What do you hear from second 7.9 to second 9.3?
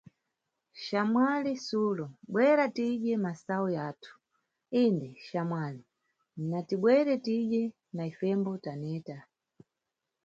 na ifembo taneta.